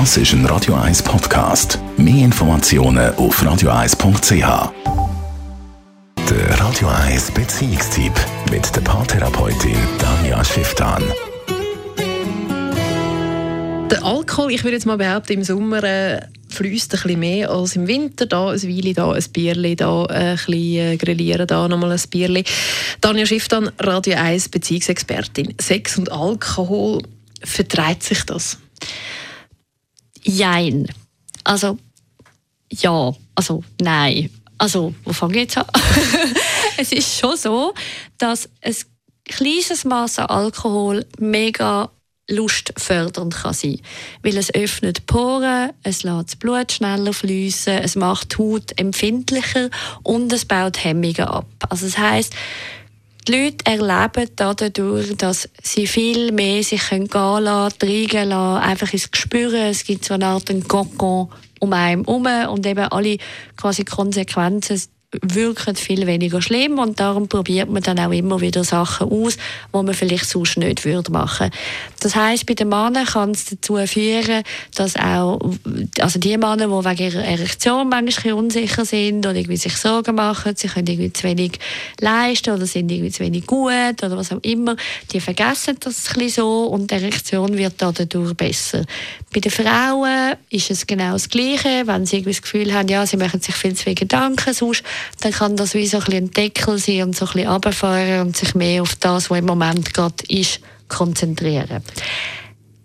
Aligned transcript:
Das 0.00 0.16
ist 0.16 0.32
ein 0.32 0.44
Radio 0.46 0.74
1 0.74 1.04
Podcast. 1.04 1.78
Mehr 1.96 2.24
Informationen 2.24 3.14
auf 3.14 3.40
radio1.ch. 3.40 4.72
Der 6.28 6.60
Radio 6.60 6.88
1 6.88 7.30
Beziehungstyp 7.30 8.12
mit 8.50 8.74
der 8.74 8.80
Paartherapeutin 8.80 9.76
Danja 10.00 10.44
Schifftan. 10.44 11.04
Der 13.88 14.02
Alkohol, 14.02 14.50
ich 14.50 14.64
würde 14.64 14.74
jetzt 14.74 14.84
mal 14.84 14.98
behaupten, 14.98 15.34
im 15.34 15.44
Sommer 15.44 15.84
äh, 15.84 16.22
fließt 16.48 16.92
ein 16.94 17.00
bisschen 17.00 17.20
mehr 17.20 17.50
als 17.50 17.76
im 17.76 17.86
Winter. 17.86 18.26
Da 18.26 18.50
ein 18.50 18.62
Weile, 18.64 18.94
da 18.94 19.12
ein 19.12 19.24
Bierli, 19.32 19.76
da 19.76 20.06
ein 20.06 20.34
bisschen 20.34 20.76
äh, 20.76 20.96
grillieren, 20.96 21.46
da 21.46 21.68
nochmal 21.68 21.92
ein 21.92 22.02
Bierli. 22.10 22.42
Danja 23.00 23.26
Schifftan, 23.26 23.70
Radio 23.78 24.16
1 24.16 24.48
Beziehungsexpertin. 24.48 25.54
Sex 25.60 25.96
und 25.98 26.10
Alkohol, 26.10 27.00
vertreibt 27.44 28.02
sich 28.02 28.24
das? 28.24 28.58
Jein. 30.24 30.88
Also, 31.44 31.78
ja, 32.70 33.12
also 33.34 33.62
nein. 33.80 34.30
Also, 34.58 34.94
wo 35.04 35.12
fange 35.12 35.34
ich 35.34 35.40
jetzt 35.40 35.58
an? 35.58 35.66
es 36.78 36.92
ist 36.92 37.18
schon 37.18 37.36
so, 37.36 37.74
dass 38.18 38.48
ein 38.62 38.74
kleines 39.24 39.84
Maß 39.84 40.20
Alkohol 40.20 41.04
mega 41.18 41.90
lustfördernd 42.28 43.34
kann 43.34 43.52
sein. 43.52 43.80
Weil 44.22 44.36
es 44.36 44.54
öffnet 44.54 45.06
Poren, 45.06 45.72
es 45.82 46.02
lässt 46.02 46.28
das 46.28 46.36
Blut 46.36 46.72
schneller 46.72 47.12
fließen, 47.12 47.78
es 47.78 47.96
macht 47.96 48.32
die 48.32 48.38
Haut 48.38 48.78
empfindlicher 48.78 49.68
und 50.02 50.32
es 50.32 50.44
baut 50.44 50.82
Hemmungen 50.82 51.20
ab. 51.20 51.46
Also 51.68 51.86
das 51.86 51.98
heisst, 51.98 52.34
die 53.26 53.32
Leute 53.32 53.64
erleben 53.64 54.30
dadurch, 54.36 55.16
dass 55.16 55.48
sie 55.62 55.86
viel 55.86 56.32
mehr 56.32 56.62
sich 56.62 56.90
gehen 56.90 57.08
lassen, 57.10 57.78
treiben 57.78 58.28
lassen, 58.28 58.62
einfach 58.62 58.92
ins 58.92 59.10
Gespür. 59.10 59.54
Es 59.54 59.84
gibt 59.84 60.04
so 60.04 60.14
eine 60.14 60.26
Art 60.26 60.50
Kokon 60.68 61.30
um 61.60 61.72
einen 61.72 62.04
herum 62.04 62.26
und 62.52 62.66
eben 62.66 62.84
alle 62.84 63.16
quasi 63.56 63.84
Konsequenzen 63.84 64.82
wirken 65.22 65.76
viel 65.76 66.06
weniger 66.06 66.42
schlimm 66.42 66.78
und 66.78 67.00
darum 67.00 67.28
probiert 67.28 67.70
man 67.70 67.82
dann 67.82 67.98
auch 67.98 68.12
immer 68.12 68.40
wieder 68.40 68.64
Sachen 68.64 69.10
aus, 69.10 69.36
wo 69.72 69.82
man 69.82 69.94
vielleicht 69.94 70.26
sonst 70.26 70.56
nicht 70.56 70.84
würde 70.84 71.12
machen. 71.12 71.50
Das 72.00 72.14
heißt, 72.16 72.46
bei 72.46 72.54
den 72.54 72.68
Männern 72.68 73.06
kann 73.06 73.30
es 73.30 73.46
dazu 73.46 73.76
führen, 73.86 74.42
dass 74.74 74.96
auch 74.96 75.38
also 76.00 76.18
die 76.18 76.36
Männer, 76.36 76.56
die 76.56 76.84
wegen 76.84 77.12
ihrer 77.12 77.24
Erektion 77.24 77.88
manchmal 77.88 78.34
unsicher 78.34 78.84
sind 78.84 79.26
oder 79.26 79.36
irgendwie 79.36 79.56
sich 79.56 79.76
Sorgen 79.76 80.14
machen, 80.14 80.54
sie 80.56 80.68
können 80.68 80.86
irgendwie 80.86 81.12
zu 81.12 81.24
wenig 81.24 81.58
leisten 82.00 82.54
oder 82.54 82.66
sind 82.66 82.90
irgendwie 82.90 83.10
zu 83.10 83.20
wenig 83.20 83.46
gut 83.46 84.02
oder 84.02 84.16
was 84.16 84.32
auch 84.32 84.42
immer, 84.42 84.76
die 85.12 85.20
vergessen 85.20 85.76
das 85.80 86.08
ein 86.08 86.14
bisschen 86.14 86.42
so 86.44 86.64
und 86.66 86.90
die 86.90 86.94
Erektion 86.94 87.56
wird 87.56 87.74
dadurch 87.78 88.34
besser. 88.34 88.84
Bei 89.32 89.40
den 89.40 89.50
Frauen 89.50 90.34
ist 90.50 90.70
es 90.70 90.86
genau 90.86 91.12
das 91.12 91.28
Gleiche, 91.28 91.86
wenn 91.86 92.06
sie 92.06 92.16
irgendwie 92.16 92.32
das 92.32 92.42
Gefühl 92.42 92.72
haben, 92.72 92.88
ja, 92.88 93.04
sie 93.06 93.16
machen 93.16 93.40
sich 93.40 93.54
viel 93.54 93.74
zu 93.74 93.84
viel 93.84 93.94
Gedanken 93.94 94.54
sonst 94.54 94.82
dann 95.20 95.32
kann 95.32 95.56
das 95.56 95.74
wie 95.74 95.86
so 95.86 95.98
ein, 95.98 96.12
ein 96.12 96.30
Deckel 96.30 96.78
sein 96.78 97.02
und 97.02 97.16
so 97.16 97.26
ein 97.26 97.32
bisschen 97.32 97.48
runterfahren 97.50 98.20
und 98.20 98.36
sich 98.36 98.54
mehr 98.54 98.82
auf 98.82 98.96
das, 98.96 99.30
was 99.30 99.38
im 99.38 99.46
Moment 99.46 99.94
gerade 99.94 100.24
ist, 100.28 100.60
konzentrieren. 100.88 101.82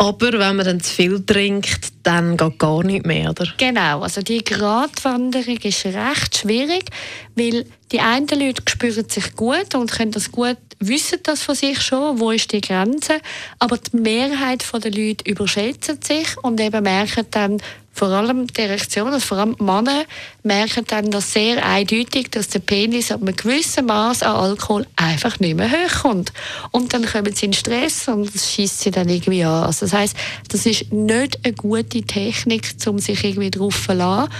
Aber 0.00 0.32
wenn 0.32 0.56
man 0.56 0.64
dann 0.64 0.80
zu 0.80 0.94
viel 0.94 1.26
trinkt, 1.26 1.92
dann 2.04 2.38
geht 2.38 2.58
gar 2.58 2.82
nicht 2.82 3.04
mehr, 3.04 3.28
oder? 3.28 3.46
Genau, 3.58 4.00
also 4.00 4.22
die 4.22 4.42
Gratwanderung 4.42 5.58
ist 5.58 5.84
recht 5.84 6.38
schwierig, 6.38 6.86
weil 7.34 7.66
die 7.92 8.00
einen 8.00 8.26
Leute 8.28 8.62
spüren 8.66 9.06
sich 9.10 9.36
gut 9.36 9.74
und 9.74 9.92
können 9.92 10.10
das 10.10 10.32
gut, 10.32 10.56
wissen 10.78 11.18
das 11.24 11.42
von 11.42 11.54
sich 11.54 11.82
schon, 11.82 12.18
wo 12.18 12.30
ist 12.30 12.50
die 12.50 12.62
Grenze, 12.62 13.20
aber 13.58 13.76
die 13.76 13.98
Mehrheit 13.98 14.64
der 14.72 14.90
Leute 14.90 15.30
überschätzt 15.30 16.02
sich 16.04 16.28
und 16.42 16.58
eben 16.60 16.82
merken 16.82 17.26
dann, 17.30 17.60
vor 17.92 18.08
allem 18.08 18.46
die 18.46 18.60
Erektion, 18.60 19.08
also 19.08 19.20
vor 19.20 19.38
allem 19.38 19.56
Männer, 19.58 20.04
merken 20.42 20.84
dann 20.86 21.10
das 21.10 21.32
sehr 21.32 21.64
eindeutig, 21.64 22.30
dass 22.30 22.48
der 22.48 22.60
Penis 22.60 23.10
ab 23.10 23.20
einem 23.20 23.36
gewissen 23.36 23.86
Maß 23.86 24.22
an 24.22 24.36
Alkohol 24.36 24.86
einfach 24.96 25.38
nicht 25.40 25.56
mehr 25.56 25.70
hochkommt. 25.70 26.32
Und 26.70 26.94
dann 26.94 27.04
kommen 27.04 27.34
sie 27.34 27.46
in 27.46 27.52
Stress 27.52 28.08
und 28.08 28.34
das 28.34 28.52
schießt 28.52 28.80
sie 28.80 28.90
dann 28.90 29.08
irgendwie 29.08 29.44
an. 29.44 29.64
Also 29.64 29.86
das 29.86 29.92
heißt, 29.92 30.16
das 30.48 30.66
ist 30.66 30.92
nicht 30.92 31.40
eine 31.44 31.52
gute 31.54 32.02
Technik, 32.02 32.70
um 32.86 32.98
sich 32.98 33.22
irgendwie 33.24 33.50
drauf 33.50 33.74
zu 33.74 33.82
verlassen. 33.82 34.32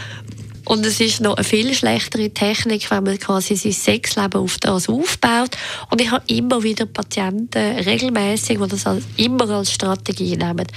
Und 0.71 0.87
es 0.87 1.01
ist 1.01 1.21
noch 1.21 1.35
eine 1.35 1.43
viel 1.43 1.75
schlechtere 1.75 2.31
Technik, 2.31 2.93
wenn 2.93 3.03
man 3.03 3.19
quasi 3.19 3.57
sein 3.57 3.73
Sexleben 3.73 4.41
auf 4.41 4.57
das 4.59 4.89
aufbaut. 4.89 5.57
Und 5.91 6.01
ich 6.01 6.13
habe 6.13 6.23
immer 6.29 6.63
wieder 6.63 6.87
Patienten, 6.87 7.59
regelmäßig, 7.59 8.61
die 8.61 8.69
das 8.69 8.85
immer 9.17 9.51
als 9.51 9.73
Strategie 9.73 10.37
nehmen. 10.37 10.69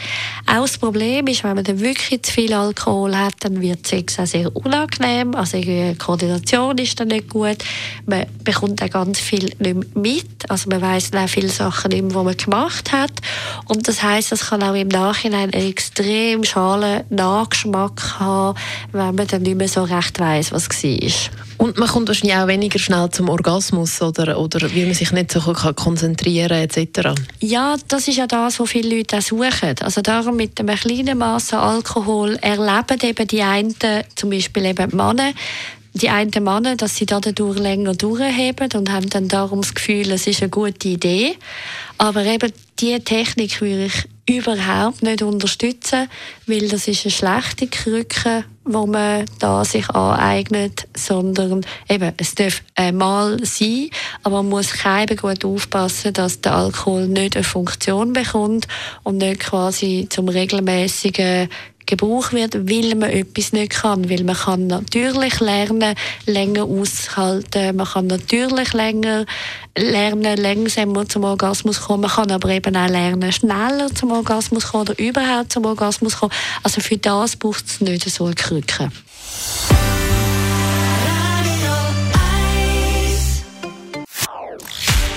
Auch 0.48 0.64
das 0.64 0.80
Problem 0.80 1.28
ist, 1.28 1.44
wenn 1.44 1.54
man 1.54 1.64
dann 1.64 1.80
wirklich 1.80 2.24
zu 2.24 2.32
viel 2.32 2.56
Alkohol 2.56 3.16
hat, 3.16 3.36
dann 3.42 3.62
wird 3.62 3.86
Sex 3.86 4.18
auch 4.18 4.26
sehr 4.26 4.56
unangenehm. 4.56 5.36
Also 5.36 5.62
die 5.62 5.94
Koordination 6.00 6.76
ist 6.80 7.00
dann 7.00 7.10
nicht 7.10 7.30
gut. 7.30 7.58
Man 8.08 8.26
bekommt 8.44 8.82
auch 8.82 8.90
ganz 8.90 9.20
viel 9.20 9.44
nicht 9.44 9.60
mehr 9.60 9.76
mit. 9.94 10.50
Also 10.50 10.72
man 10.72 10.82
weiß 10.82 11.12
auch 11.14 11.30
viele 11.30 11.50
Sachen 11.50 11.92
nicht 11.92 12.02
mehr, 12.02 12.18
die 12.18 12.26
man 12.26 12.36
gemacht 12.38 12.92
hat. 12.92 13.12
Und 13.68 13.88
das 13.88 14.02
heißt, 14.02 14.32
es 14.32 14.48
kann 14.50 14.64
auch 14.64 14.74
im 14.74 14.88
Nachhinein 14.88 15.54
einen 15.54 15.70
extrem 15.70 16.44
schalen 16.44 17.04
Nachgeschmack 17.12 18.20
haben, 18.20 18.58
wenn 18.92 19.14
man 19.14 19.28
dann 19.28 19.44
nicht 19.44 19.56
mehr 19.56 19.68
so 19.68 19.83
recht 19.84 20.20
weiß, 20.20 20.52
was 20.52 20.70
war. 20.70 21.10
Und 21.58 21.78
man 21.78 21.88
kommt 21.88 22.08
wahrscheinlich 22.08 22.36
auch 22.36 22.48
weniger 22.48 22.80
schnell 22.80 23.10
zum 23.12 23.30
Orgasmus 23.30 24.02
oder, 24.02 24.38
oder 24.40 24.74
wie 24.74 24.86
man 24.86 24.94
sich 24.94 25.12
nicht 25.12 25.32
so 25.32 25.40
konzentrieren 25.42 26.50
kann 26.50 26.70
etc. 26.70 27.22
Ja, 27.40 27.76
das 27.88 28.08
ist 28.08 28.18
ja 28.18 28.28
das, 28.28 28.60
was 28.60 28.70
viele 28.70 28.98
Leute 28.98 29.18
auch 29.18 29.22
suchen. 29.22 29.76
Also 29.82 30.02
darum 30.02 30.36
mit 30.36 30.60
einem 30.60 30.76
kleinen 30.76 31.18
Maß 31.18 31.54
Alkohol 31.54 32.38
erleben 32.42 33.00
eben 33.02 33.28
die 33.28 33.42
einen, 33.42 33.76
zum 34.16 34.30
Beispiel 34.30 34.66
eben 34.66 34.90
die 34.90 34.96
Männer, 34.96 35.32
die 35.94 36.10
einen 36.10 36.44
Männer, 36.44 36.76
dass 36.76 36.96
sie 36.96 37.06
dadurch 37.06 37.60
länger 37.60 37.94
durchheben 37.94 38.70
und 38.74 38.92
haben 38.92 39.10
dann 39.10 39.28
darum 39.28 39.62
das 39.62 39.74
Gefühl, 39.74 40.12
es 40.12 40.28
ist 40.28 40.42
eine 40.42 40.50
gute 40.50 40.88
Idee. 40.88 41.36
Aber 41.98 42.26
eben 42.26 42.52
diese 42.80 43.02
Technik 43.02 43.62
würde 43.62 43.86
ich 43.86 44.06
überhaupt 44.30 45.04
nicht 45.04 45.22
unterstützen, 45.22 46.08
weil 46.48 46.68
das 46.70 46.88
ist 46.88 47.06
eine 47.06 47.12
schlechte 47.12 47.68
Krücke, 47.68 48.46
wo 48.64 48.86
man 48.86 49.26
da 49.40 49.66
sich 49.66 49.90
aneignet, 49.90 50.88
sondern 50.96 51.66
eben, 51.90 52.14
es 52.18 52.34
darf 52.36 52.62
einmal 52.76 53.44
sein, 53.44 53.90
aber 54.24 54.38
man 54.38 54.50
muss 54.50 54.72
keinem 54.72 55.18
gut 55.18 55.44
aufpassen, 55.44 56.14
dass 56.14 56.40
der 56.40 56.56
Alkohol 56.56 57.08
nicht 57.08 57.36
eine 57.36 57.44
Funktion 57.44 58.14
bekommt 58.14 58.68
und 59.04 59.18
nicht 59.18 59.42
quasi 59.42 60.08
zum 60.10 60.30
regelmäßigen 60.30 61.50
Gebrauch 61.86 62.32
wird, 62.32 62.56
weil 62.70 62.96
man 62.96 63.10
etwas 63.10 63.54
nicht 63.54 63.72
kann. 63.72 64.10
Weil 64.10 64.24
man 64.24 64.36
kann 64.36 64.68
natürlich 64.68 65.40
lernen, 65.40 65.96
länger 66.26 66.64
aushalten, 66.64 67.76
man 67.76 67.88
kann 67.88 68.08
natürlich 68.08 68.74
länger 68.74 69.26
lernen, 69.78 70.38
langsamer 70.38 71.08
zum 71.08 71.24
Orgasmus 71.24 71.82
kommen, 71.82 72.02
man 72.02 72.12
kann 72.12 72.32
aber 72.32 72.50
eben 72.50 72.76
auch 72.76 72.90
lernen, 72.90 73.32
schneller 73.32 73.94
zum 73.94 74.12
Orgasmus 74.12 74.68
kommen 74.68 74.90
oder 74.90 75.00
überhaupt 75.00 75.54
zum 75.54 75.66
Orgasmus 75.66 76.18
kommen. 76.18 76.34
Also 76.62 76.82
für 76.82 76.98
das 76.98 77.36
braucht 77.36 77.66
es 77.66 77.82
nicht 77.82 78.10
so 78.10 78.26
eine 78.26 78.36
Krücke. 78.36 78.90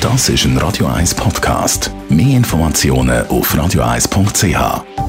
Das 0.01 0.29
ist 0.29 0.45
ein 0.45 0.57
Radio 0.59 0.87
1 0.87 1.15
Podcast. 1.15 1.91
Mehr 2.09 2.37
Informationen 2.37 3.27
auf 3.27 3.53
radio1.ch. 3.53 5.06